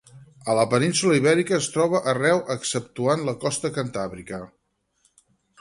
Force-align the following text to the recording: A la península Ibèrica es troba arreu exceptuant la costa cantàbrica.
A 0.51 0.53
la 0.59 0.63
península 0.71 1.17
Ibèrica 1.19 1.55
es 1.57 1.67
troba 1.75 2.01
arreu 2.15 2.41
exceptuant 2.55 3.29
la 3.29 3.39
costa 3.47 3.75
cantàbrica. 3.79 4.45